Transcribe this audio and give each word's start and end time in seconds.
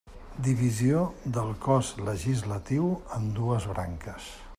Divisió 0.45 1.01
del 1.35 1.51
cos 1.65 1.91
legislatiu 2.07 2.89
en 3.19 3.29
dues 3.41 3.69
branques. 3.75 4.31